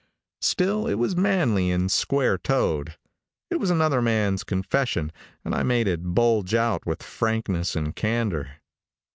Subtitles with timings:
[0.41, 2.95] Still it was manly and square toed.
[3.51, 5.11] It was another man's confession,
[5.45, 8.61] and I made it bulge out with frankness and candor.